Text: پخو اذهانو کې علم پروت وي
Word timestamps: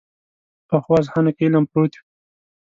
پخو 0.67 0.91
اذهانو 1.01 1.31
کې 1.35 1.43
علم 1.47 1.63
پروت 1.71 1.93
وي 1.95 2.03